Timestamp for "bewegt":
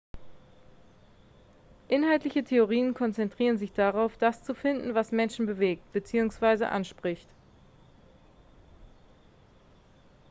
5.45-5.83